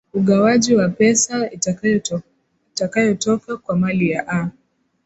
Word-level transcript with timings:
ugawaji 0.13 0.73
ya 0.73 0.89
pesa 0.89 1.49
itakayotoka 2.71 3.57
kwa 3.57 3.75
mali 3.75 4.09
ya 4.11 4.27
aa 4.27 4.49